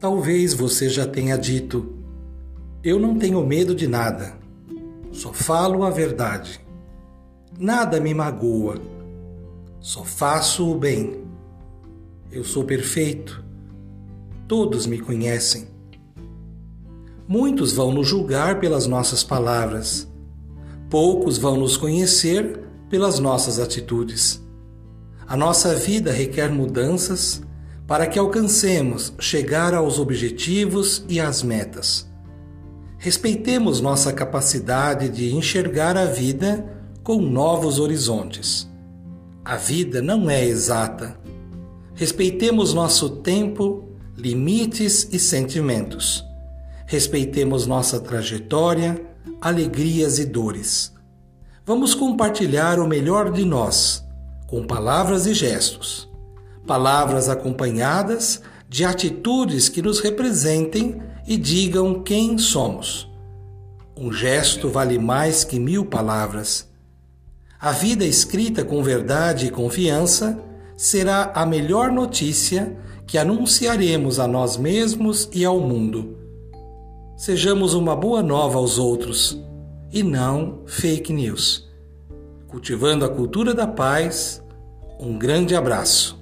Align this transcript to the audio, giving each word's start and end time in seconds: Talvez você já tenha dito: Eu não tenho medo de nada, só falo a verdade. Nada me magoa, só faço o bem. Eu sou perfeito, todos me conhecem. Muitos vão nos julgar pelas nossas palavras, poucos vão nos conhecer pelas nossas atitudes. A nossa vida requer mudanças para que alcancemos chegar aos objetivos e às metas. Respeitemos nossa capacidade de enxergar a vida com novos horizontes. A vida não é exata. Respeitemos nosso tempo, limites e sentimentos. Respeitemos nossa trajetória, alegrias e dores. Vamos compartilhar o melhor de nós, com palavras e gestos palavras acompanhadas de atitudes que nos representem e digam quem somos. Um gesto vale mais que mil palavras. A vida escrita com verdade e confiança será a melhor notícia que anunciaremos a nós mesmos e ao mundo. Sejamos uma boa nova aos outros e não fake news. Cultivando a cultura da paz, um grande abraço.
Talvez 0.00 0.54
você 0.54 0.88
já 0.88 1.06
tenha 1.06 1.36
dito: 1.36 1.92
Eu 2.84 3.00
não 3.00 3.18
tenho 3.18 3.44
medo 3.44 3.74
de 3.74 3.88
nada, 3.88 4.38
só 5.10 5.32
falo 5.32 5.82
a 5.82 5.90
verdade. 5.90 6.60
Nada 7.58 7.98
me 7.98 8.14
magoa, 8.14 8.80
só 9.80 10.04
faço 10.04 10.70
o 10.70 10.78
bem. 10.78 11.24
Eu 12.30 12.44
sou 12.44 12.62
perfeito, 12.62 13.44
todos 14.46 14.86
me 14.86 15.00
conhecem. 15.00 15.66
Muitos 17.26 17.72
vão 17.72 17.92
nos 17.92 18.06
julgar 18.06 18.60
pelas 18.60 18.86
nossas 18.86 19.24
palavras, 19.24 20.06
poucos 20.88 21.38
vão 21.38 21.56
nos 21.56 21.76
conhecer 21.76 22.60
pelas 22.88 23.18
nossas 23.18 23.58
atitudes. 23.58 24.40
A 25.26 25.36
nossa 25.36 25.74
vida 25.74 26.12
requer 26.12 26.50
mudanças 26.52 27.42
para 27.88 28.06
que 28.06 28.18
alcancemos 28.18 29.14
chegar 29.18 29.72
aos 29.72 29.98
objetivos 29.98 31.02
e 31.08 31.18
às 31.18 31.42
metas. 31.42 32.06
Respeitemos 32.98 33.80
nossa 33.80 34.12
capacidade 34.12 35.08
de 35.08 35.34
enxergar 35.34 35.96
a 35.96 36.04
vida 36.04 36.70
com 37.02 37.18
novos 37.18 37.78
horizontes. 37.78 38.68
A 39.42 39.56
vida 39.56 40.02
não 40.02 40.28
é 40.28 40.44
exata. 40.44 41.18
Respeitemos 41.94 42.74
nosso 42.74 43.08
tempo, 43.08 43.88
limites 44.14 45.08
e 45.10 45.18
sentimentos. 45.18 46.22
Respeitemos 46.84 47.66
nossa 47.66 47.98
trajetória, 47.98 49.02
alegrias 49.40 50.18
e 50.18 50.26
dores. 50.26 50.92
Vamos 51.64 51.94
compartilhar 51.94 52.78
o 52.78 52.86
melhor 52.86 53.32
de 53.32 53.46
nós, 53.46 54.06
com 54.46 54.66
palavras 54.66 55.24
e 55.24 55.32
gestos 55.32 56.08
palavras 56.66 57.28
acompanhadas 57.28 58.42
de 58.68 58.84
atitudes 58.84 59.68
que 59.68 59.80
nos 59.80 60.00
representem 60.00 61.00
e 61.26 61.36
digam 61.36 62.02
quem 62.02 62.38
somos. 62.38 63.08
Um 63.96 64.12
gesto 64.12 64.68
vale 64.68 64.98
mais 64.98 65.44
que 65.44 65.58
mil 65.58 65.84
palavras. 65.84 66.68
A 67.60 67.72
vida 67.72 68.04
escrita 68.04 68.64
com 68.64 68.82
verdade 68.82 69.46
e 69.46 69.50
confiança 69.50 70.38
será 70.76 71.32
a 71.34 71.44
melhor 71.44 71.90
notícia 71.90 72.76
que 73.06 73.18
anunciaremos 73.18 74.20
a 74.20 74.28
nós 74.28 74.56
mesmos 74.56 75.28
e 75.32 75.44
ao 75.44 75.58
mundo. 75.58 76.16
Sejamos 77.16 77.74
uma 77.74 77.96
boa 77.96 78.22
nova 78.22 78.58
aos 78.58 78.78
outros 78.78 79.42
e 79.90 80.02
não 80.02 80.62
fake 80.66 81.12
news. 81.12 81.68
Cultivando 82.46 83.04
a 83.04 83.08
cultura 83.08 83.52
da 83.52 83.66
paz, 83.66 84.42
um 85.00 85.18
grande 85.18 85.56
abraço. 85.56 86.17